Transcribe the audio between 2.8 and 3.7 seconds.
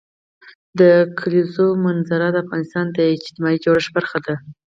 د اجتماعي